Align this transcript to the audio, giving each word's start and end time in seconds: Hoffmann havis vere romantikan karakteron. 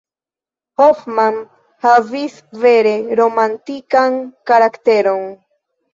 Hoffmann 0.83 1.37
havis 1.85 2.39
vere 2.63 2.95
romantikan 3.21 4.21
karakteron. 4.53 5.23